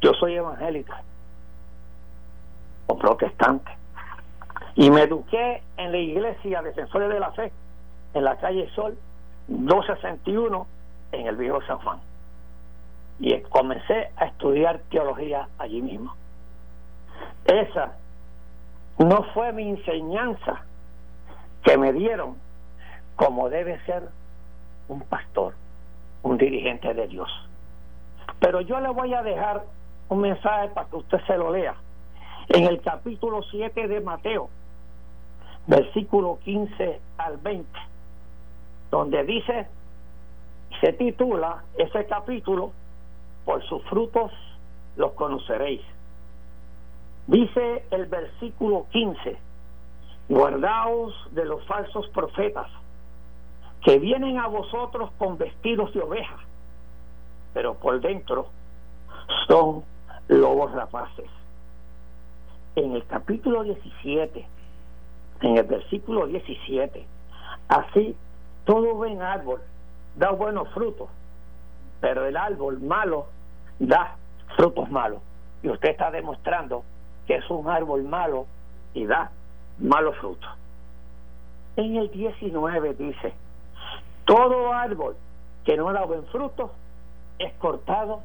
[0.00, 1.02] yo soy evangélica
[2.86, 3.70] o protestante
[4.74, 7.52] y me eduqué en la iglesia Defensores de la Fe,
[8.14, 8.96] en la calle Sol
[9.48, 10.66] 261,
[11.12, 12.13] en el viejo San Juan.
[13.20, 16.14] Y comencé a estudiar teología allí mismo.
[17.44, 17.96] Esa
[18.98, 20.64] no fue mi enseñanza
[21.62, 22.36] que me dieron
[23.16, 24.08] como debe ser
[24.88, 25.54] un pastor,
[26.22, 27.30] un dirigente de Dios.
[28.40, 29.64] Pero yo le voy a dejar
[30.08, 31.74] un mensaje para que usted se lo lea.
[32.48, 34.50] En el capítulo 7 de Mateo,
[35.66, 37.66] versículo 15 al 20,
[38.90, 39.66] donde dice,
[40.80, 42.72] se titula ese capítulo,
[43.44, 44.32] por sus frutos
[44.96, 45.82] los conoceréis.
[47.26, 49.38] Dice el versículo 15,
[50.28, 52.68] guardaos de los falsos profetas,
[53.82, 56.38] que vienen a vosotros con vestidos de oveja,
[57.52, 58.48] pero por dentro
[59.46, 59.84] son
[60.28, 61.26] lobos rapaces.
[62.76, 64.46] En el capítulo 17,
[65.42, 67.06] en el versículo 17.
[67.68, 68.16] Así,
[68.64, 69.60] todo buen árbol
[70.16, 71.08] da buenos frutos,
[72.04, 73.28] pero el árbol malo
[73.78, 74.16] da
[74.58, 75.22] frutos malos.
[75.62, 76.84] Y usted está demostrando
[77.26, 78.44] que es un árbol malo
[78.92, 79.30] y da
[79.78, 80.50] malos frutos.
[81.76, 83.32] En el 19 dice,
[84.26, 85.16] todo árbol
[85.64, 86.72] que no da buen fruto
[87.38, 88.20] es cortado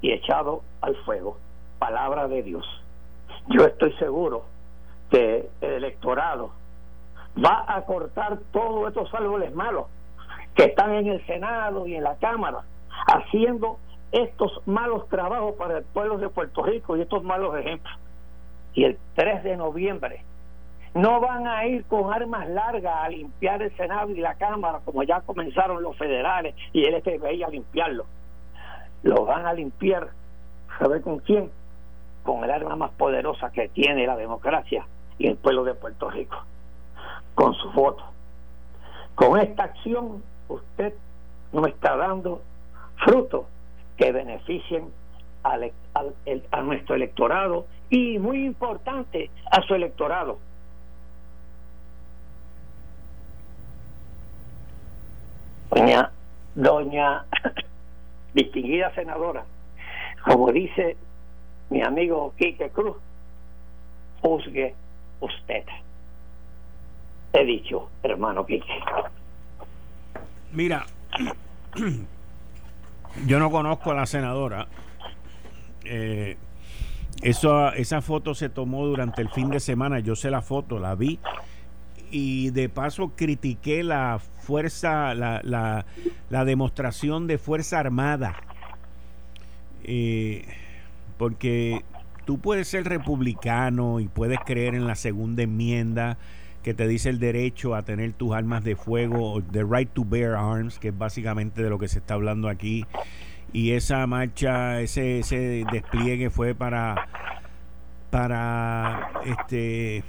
[0.00, 1.38] y echado al fuego.
[1.78, 2.66] Palabra de Dios.
[3.50, 4.46] Yo estoy seguro
[5.12, 6.50] que el electorado
[7.38, 9.86] va a cortar todos estos árboles malos
[10.56, 12.64] que están en el Senado y en la Cámara
[13.06, 13.78] haciendo
[14.10, 17.92] estos malos trabajos para el pueblo de Puerto Rico y estos malos ejemplos.
[18.74, 20.24] Y el 3 de noviembre
[20.94, 25.02] no van a ir con armas largas a limpiar el Senado y la Cámara como
[25.02, 28.04] ya comenzaron los federales y el FBI a limpiarlo.
[29.02, 30.10] Lo van a limpiar,
[30.78, 31.50] ¿sabe con quién?
[32.22, 34.86] Con el arma más poderosa que tiene la democracia,
[35.18, 36.36] y el pueblo de Puerto Rico
[37.34, 38.04] con su voto.
[39.14, 40.94] Con esta acción usted
[41.52, 42.42] no está dando
[43.04, 43.46] frutos
[43.96, 44.90] que beneficien
[45.42, 45.72] al,
[46.50, 50.38] a nuestro electorado y muy importante a su electorado.
[55.70, 56.10] Doña,
[56.54, 57.24] doña
[58.34, 59.44] distinguida senadora,
[60.24, 60.96] como dice
[61.70, 62.96] mi amigo Quique Cruz,
[64.20, 64.74] juzgue
[65.20, 65.64] usted.
[67.32, 68.84] He dicho, hermano Quique.
[70.52, 70.84] Mira,
[73.26, 74.68] yo no conozco a la senadora.
[75.84, 76.36] Eh,
[77.22, 80.00] eso, esa foto se tomó durante el fin de semana.
[80.00, 81.18] Yo sé la foto, la vi.
[82.10, 85.86] Y de paso critiqué la fuerza, la, la,
[86.30, 88.36] la demostración de fuerza armada.
[89.84, 90.46] Eh,
[91.16, 91.84] porque
[92.24, 96.18] tú puedes ser republicano y puedes creer en la segunda enmienda
[96.62, 100.34] que te dice el derecho a tener tus armas de fuego, the right to bear
[100.34, 102.86] arms, que es básicamente de lo que se está hablando aquí.
[103.52, 107.08] Y esa marcha, ese, ese despliegue fue para,
[108.10, 110.04] para este,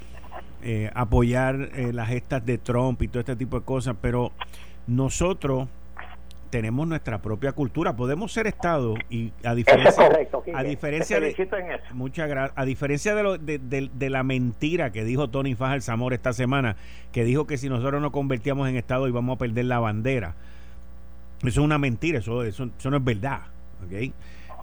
[0.62, 4.32] eh, apoyar eh, las gestas de Trump y todo este tipo de cosas, pero
[4.88, 5.68] nosotros
[6.54, 7.96] tenemos nuestra propia cultura.
[7.96, 10.08] Podemos ser Estado y a diferencia,
[10.54, 11.36] a diferencia de
[11.94, 16.76] muchas a diferencia de, lo, de, la mentira que dijo Tony Fajar Zamora esta semana,
[17.12, 20.36] que dijo que si nosotros nos convertíamos en Estado íbamos a perder la bandera.
[21.40, 23.40] Eso es una mentira, eso, eso, no es verdad.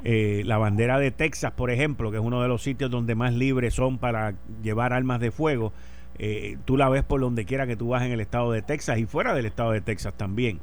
[0.04, 3.34] Eh, la bandera de Texas, por ejemplo, que es uno de los sitios donde más
[3.34, 5.72] libres son para llevar armas de fuego,
[6.20, 8.96] eh, tú la ves por donde quiera que tú vas en el estado de Texas
[8.98, 10.60] y fuera del estado de Texas también.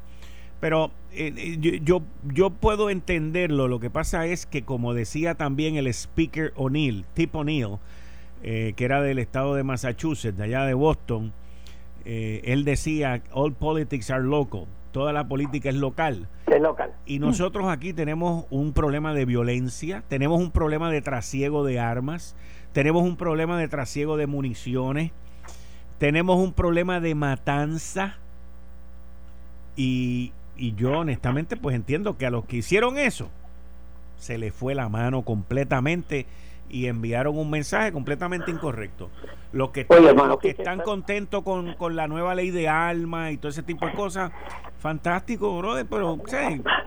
[0.60, 3.68] Pero eh, eh, yo, yo, puedo entenderlo.
[3.68, 7.78] Lo que pasa es que, como decía también el speaker O'Neill, Tip O'Neill,
[8.42, 11.32] eh, que era del estado de Massachusetts, de allá de Boston,
[12.04, 14.66] él decía: All politics are local.
[14.92, 16.26] Toda la política es local.
[16.46, 16.92] Es local.
[17.04, 22.34] Y nosotros aquí tenemos un problema de violencia, tenemos un problema de trasiego de armas,
[22.72, 25.12] tenemos un problema de trasiego de municiones,
[25.98, 28.16] tenemos un problema de matanza.
[29.76, 33.30] Y, y yo honestamente pues entiendo que a los que hicieron eso
[34.16, 36.26] se les fue la mano completamente
[36.70, 39.08] y enviaron un mensaje completamente incorrecto.
[39.52, 43.50] Los que están, que están contentos con, con, la nueva ley de alma y todo
[43.50, 44.32] ese tipo de cosas,
[44.78, 46.18] fantástico, brother, pero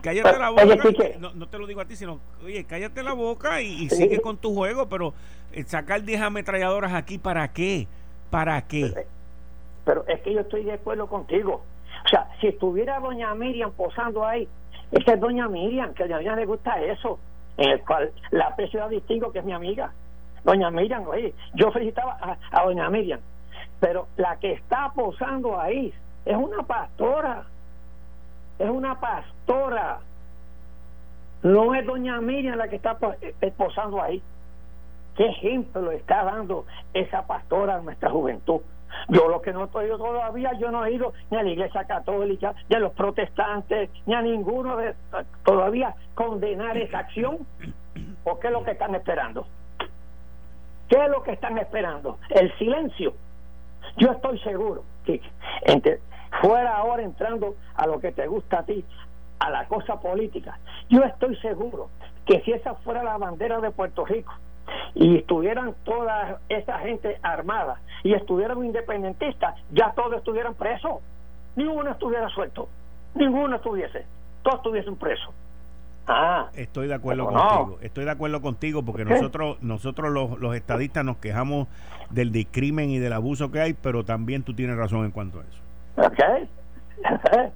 [0.02, 0.64] cállate la boca.
[1.18, 4.54] No, te lo digo a ti, sino, oye, cállate la boca y, sigue con tu
[4.54, 5.14] juego, pero
[5.52, 7.88] eh, sacar 10 ametralladoras aquí, ¿para qué?
[8.30, 9.06] ¿Para qué?
[9.84, 11.64] pero es que yo estoy de acuerdo contigo.
[12.04, 14.48] O sea, si estuviera doña Miriam posando ahí,
[14.90, 17.18] esa es doña Miriam, que a doña le gusta eso,
[17.56, 19.92] en el cual la aprecio distingo que es mi amiga.
[20.44, 22.18] Doña Miriam, oye, yo felicitaba
[22.50, 23.20] a, doña Miriam,
[23.80, 27.44] pero la que está posando ahí es una pastora,
[28.58, 30.00] es una pastora,
[31.42, 34.22] no es doña Miriam la que está eh, posando ahí.
[35.16, 38.60] ¿Qué ejemplo está dando esa pastora a nuestra juventud?
[39.08, 42.54] Yo lo que no ido todavía, yo no he ido ni a la iglesia católica,
[42.68, 44.94] ni a los protestantes, ni a ninguno de
[45.44, 47.38] todavía condenar esa acción.
[48.24, 49.46] ¿O qué es lo que están esperando?
[50.88, 52.18] ¿Qué es lo que están esperando?
[52.30, 53.14] El silencio.
[53.96, 55.20] Yo estoy seguro que
[56.40, 58.84] fuera ahora entrando a lo que te gusta a ti,
[59.38, 61.88] a la cosa política, yo estoy seguro
[62.26, 64.32] que si esa fuera la bandera de Puerto Rico,
[64.94, 71.00] y estuvieran toda esa gente armada y estuvieran independentistas, ya todos estuvieran presos.
[71.56, 72.68] Ninguno estuviera suelto,
[73.14, 74.04] ninguno estuviese,
[74.42, 75.34] todos estuviesen presos.
[76.06, 77.78] Ah, estoy de acuerdo contigo.
[77.80, 81.68] Estoy de acuerdo contigo porque nosotros nosotros los, los estadistas nos quejamos
[82.10, 85.42] del discrimen y del abuso que hay, pero también tú tienes razón en cuanto a
[85.42, 85.62] eso.
[85.96, 86.48] Ok.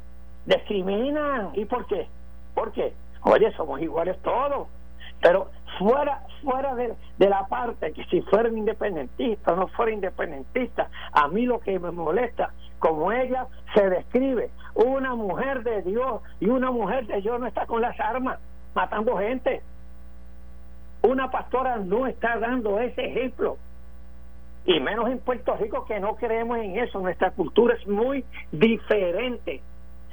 [0.47, 1.51] Discriminan.
[1.55, 2.07] ¿Y por qué?
[2.55, 2.93] ¿Por qué?
[3.23, 4.69] Oye, somos iguales todos.
[5.21, 11.29] Pero fuera fuera de, la parte que si fueran independentistas o no fuera independentistas, a
[11.29, 16.71] mí lo que me molesta, como ella se describe, una mujer de Dios y una
[16.71, 18.39] mujer de Dios no está con las armas
[18.75, 19.63] matando gente.
[21.03, 23.57] Una pastora no está dando ese ejemplo.
[24.67, 27.01] Y menos en Puerto Rico que no creemos en eso.
[27.01, 29.63] Nuestra cultura es muy diferente.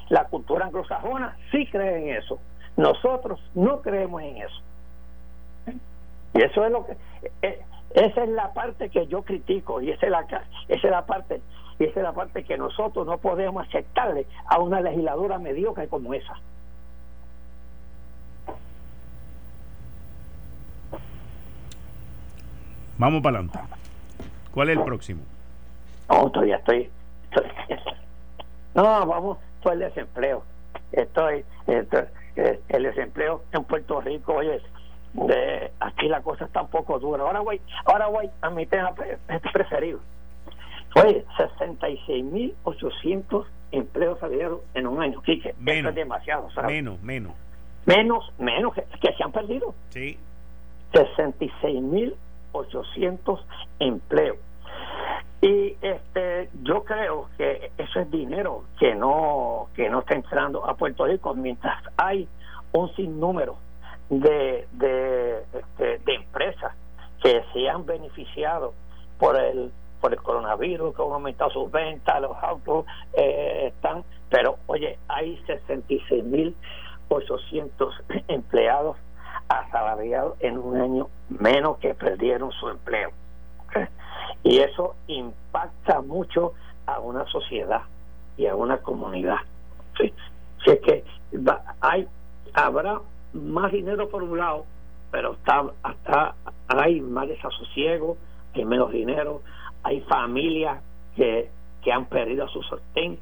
[0.09, 2.39] La cultura anglosajona sí cree en eso.
[2.77, 4.61] Nosotros no creemos en eso.
[6.33, 6.97] Y eso es lo que
[7.41, 7.61] eh,
[7.93, 10.21] esa es la parte que yo critico y esa es la
[10.67, 11.41] esa es la parte
[11.79, 16.13] y esa es la parte que nosotros no podemos aceptarle a una legisladora mediocre como
[16.13, 16.33] esa.
[22.97, 23.59] Vamos para adelante.
[24.51, 25.23] ¿Cuál es el próximo?
[26.09, 26.89] No, todavía estoy,
[28.75, 30.43] No, vamos, fue el desempleo.
[30.91, 32.03] Estoy, estoy,
[32.35, 34.61] eh, el desempleo en Puerto Rico, oye,
[35.13, 37.23] de aquí la cosa está un poco dura.
[37.23, 38.93] Ahora voy, ahora voy a mi tema
[39.53, 39.99] preferido.
[40.91, 45.21] Fue 66.800 empleos salieron en un año.
[45.21, 47.33] Quique, menos, es demasiado, Menos, menos.
[47.85, 49.73] Menos, menos que, se han perdido.
[49.89, 50.17] Sí.
[50.93, 53.39] 66.800
[53.79, 54.37] empleos.
[55.41, 60.75] Y este, yo creo que eso es dinero que no que no está entrando a
[60.75, 62.29] Puerto Rico mientras hay
[62.71, 63.57] un sinnúmero
[64.09, 66.73] de, de, este, de empresas
[67.21, 68.73] que se han beneficiado
[69.17, 69.71] por el
[70.03, 75.41] por el coronavirus, que han aumentado sus ventas, los autos eh, están, pero oye, hay
[75.47, 77.93] 66.800
[78.27, 78.97] empleados
[79.47, 83.11] asalariados en un año menos que perdieron su empleo.
[84.43, 86.51] Y eso impacta mucho
[86.85, 87.83] a una sociedad
[88.35, 89.37] y a una comunidad.
[89.97, 90.13] ¿sí?
[90.65, 91.05] Si es que
[91.79, 92.09] hay
[92.53, 92.99] habrá
[93.33, 94.65] más dinero por un lado,
[95.11, 96.35] pero está, hasta
[96.67, 98.17] hay más desasosiego,
[98.53, 99.41] hay menos dinero,
[99.83, 100.81] hay familias
[101.15, 101.49] que,
[101.83, 103.19] que han perdido su sostén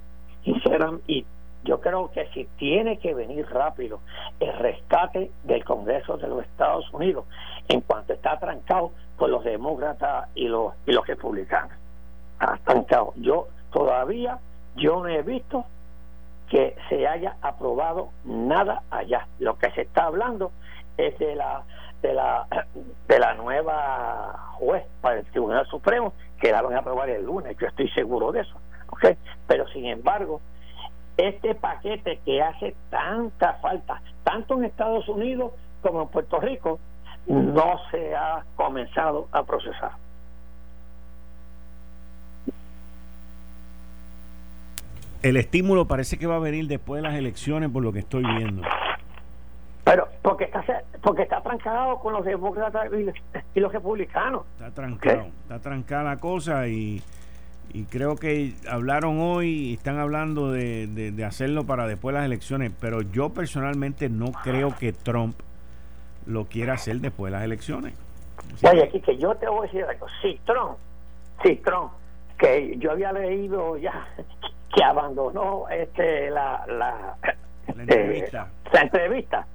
[1.08, 1.26] y
[1.64, 4.00] yo creo que si tiene que venir rápido
[4.40, 7.26] el rescate del Congreso de los Estados Unidos
[7.68, 11.74] en cuanto está trancado por los demócratas y los y los republicanos.
[12.34, 14.40] Está trancado yo todavía
[14.76, 15.66] yo no he visto
[16.52, 20.52] que se haya aprobado nada allá lo que se está hablando
[20.98, 21.64] es de la
[22.02, 22.46] de la
[23.08, 27.56] de la nueva juez para el Tribunal Supremo que la van a aprobar el lunes,
[27.58, 28.60] yo estoy seguro de eso.
[28.90, 29.16] ¿okay?
[29.48, 30.42] Pero sin embargo,
[31.16, 36.80] este paquete que hace tanta falta, tanto en Estados Unidos como en Puerto Rico,
[37.28, 39.92] no se ha comenzado a procesar.
[45.22, 48.24] El estímulo parece que va a venir después de las elecciones, por lo que estoy
[48.24, 48.64] viendo.
[49.84, 50.64] Pero porque está
[51.02, 52.90] porque está trancado con los demócratas
[53.54, 54.44] y los republicanos.
[54.54, 57.02] Está trancado, está trancada la cosa y,
[57.74, 62.26] y, creo que hablaron hoy y están hablando de, de, hacerlo para después de las
[62.26, 65.36] elecciones, pero yo personalmente no creo que Trump
[66.28, 67.94] lo quiera hacer después de las elecciones.
[68.64, 70.06] Oye, aquí que yo te voy a decir algo.
[70.22, 70.78] Si Trump,
[71.44, 71.92] si Trump,
[72.38, 74.08] que yo había leído ya
[74.74, 77.18] que abandonó este la, la,
[77.68, 78.50] entrevista.
[78.72, 79.48] la entrevista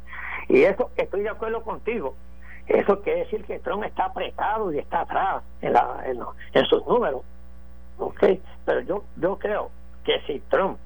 [0.49, 2.14] y eso, estoy de acuerdo contigo.
[2.67, 7.23] Eso quiere decir que Trump está apretado y está atrás en, la, en, sus números.
[7.99, 8.25] ¿Ok?
[8.64, 9.71] Pero yo, yo creo
[10.05, 10.79] que si Trump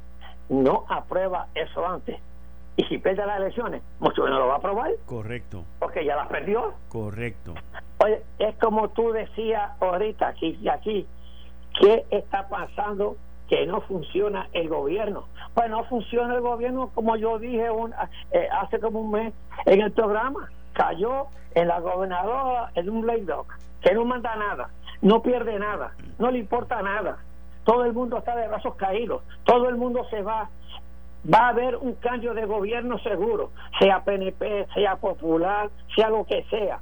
[0.49, 2.19] no aprueba eso antes
[2.77, 4.93] y si pierde las elecciones, mucho menos lo va a aprobar.
[5.07, 5.65] Correcto.
[5.79, 6.75] Porque ya las perdió.
[6.89, 7.55] Correcto.
[7.99, 11.07] Oye, es como tú decías ahorita aquí y aquí,
[11.81, 13.17] ¿qué está pasando
[13.51, 15.25] que no funciona el gobierno.
[15.55, 17.67] Pues no funciona el gobierno como yo dije
[18.31, 19.35] eh, hace como un mes
[19.67, 20.49] en el programa.
[20.73, 21.27] Cayó
[21.57, 23.47] en la gobernadora en un lay dog,
[23.83, 24.71] que no manda nada,
[25.03, 27.19] no pierde nada, no le importa nada.
[27.65, 30.49] Todo el mundo está de brazos caídos, todo el mundo se va.
[31.23, 36.45] Va a haber un cambio de gobierno seguro, sea PNP, sea popular, sea lo que
[36.45, 36.79] sea.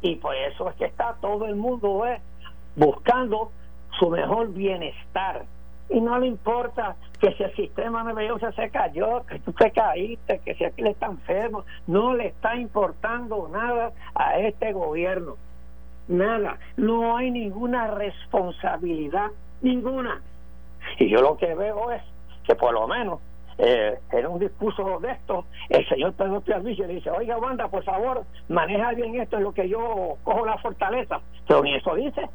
[0.00, 2.20] Y por eso es que está todo el mundo eh,
[2.76, 3.50] buscando
[3.98, 5.44] su mejor bienestar
[5.88, 10.40] y no le importa que si el sistema nervioso se cayó, que tú te caíste,
[10.44, 15.36] que si aquí le está enfermo, no le está importando nada a este gobierno,
[16.08, 19.30] nada, no hay ninguna responsabilidad,
[19.62, 20.20] ninguna.
[20.98, 22.02] Y yo lo que veo es
[22.44, 23.20] que por lo menos
[23.58, 27.84] eh, en un discurso de esto, el señor Pedro Pierluisi le dice, oiga, banda, por
[27.84, 31.20] favor, maneja bien esto, es lo que yo cojo la fortaleza.
[31.46, 32.28] Pero ni eso dice,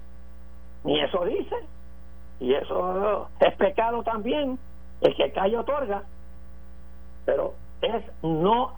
[0.83, 1.55] ni eso dice
[2.41, 4.57] y eso es pecado también
[5.01, 6.03] el que cae otorga.
[7.25, 8.73] Pero es no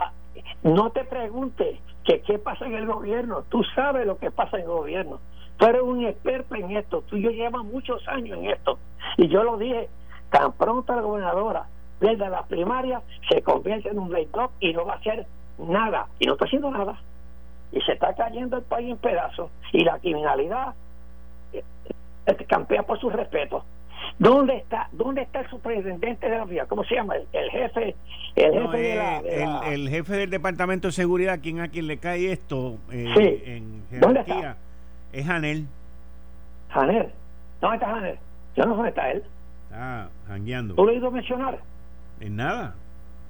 [0.64, 3.44] no te preguntes que qué pasa en el gobierno.
[3.50, 5.20] Tú sabes lo que pasa en el gobierno.
[5.58, 7.04] Tú eres un experto en esto.
[7.04, 8.78] Tú yo llevas muchos años en esto.
[9.18, 9.90] Y yo lo dije
[10.30, 11.66] tan pronto la gobernadora
[12.02, 14.28] desde la primaria se convierte en un late
[14.60, 15.26] y no va a hacer
[15.58, 16.08] nada.
[16.20, 17.00] Y no está haciendo nada.
[17.72, 19.50] Y se está cayendo el país en pedazos.
[19.72, 20.74] Y la criminalidad
[22.26, 23.64] este, campea por su respeto.
[24.20, 26.66] ¿Dónde está, dónde está el superintendente de la vía?
[26.66, 27.16] ¿Cómo se llama?
[27.32, 27.96] El, jefe,
[28.36, 29.20] el jefe de, la,
[29.72, 34.58] el, jefe del departamento de seguridad, quien a quien le cae esto eh, en jerarquía,
[35.12, 35.68] es Janel.
[36.70, 37.10] Janel,
[37.62, 38.18] ¿dónde está Janel?
[38.56, 39.24] Yo no sé dónde está él.
[39.70, 40.76] Está jangueando.
[40.76, 41.60] ¿Tú lo has ido a mencionar?
[42.20, 42.76] En nada.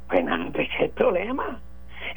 [0.09, 1.59] Pues nada, pues es el problema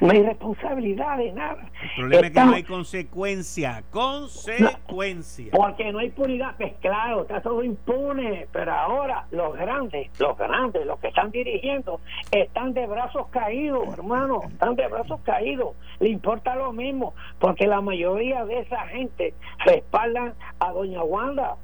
[0.01, 1.71] no hay responsabilidad de nada.
[1.83, 5.51] El problema es que no hay consecuencia, consecuencia.
[5.53, 10.87] porque no hay puridad, pues claro, está todo impune, pero ahora los grandes, los grandes,
[10.87, 15.77] los que están dirigiendo, están de brazos caídos, hermano, están de brazos caídos.
[16.01, 19.35] Le importa lo mismo, porque la mayoría de esa gente
[19.65, 21.57] respaldan a doña Wanda,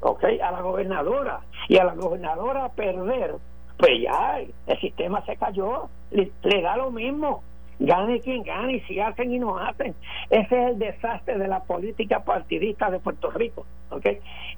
[0.00, 0.24] ¿ok?
[0.42, 3.36] A la gobernadora, y a la gobernadora perder
[3.78, 6.30] pues ya el sistema se cayó, le,
[6.62, 7.42] da lo mismo.
[7.80, 9.94] Gane quien gane, y si hacen y no hacen.
[10.30, 13.66] Ese es el desastre de la política partidista de Puerto Rico.
[13.90, 14.06] ¿ok?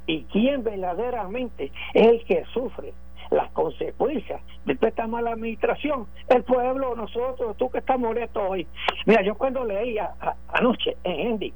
[0.06, 2.94] Y quién verdaderamente es el que sufre
[3.30, 8.66] las consecuencias de esta mala administración, el pueblo, nosotros, tú que estás molesto hoy.
[9.06, 10.14] Mira, yo cuando leía
[10.48, 11.52] anoche en Endy,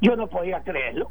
[0.00, 1.10] yo no podía creerlo.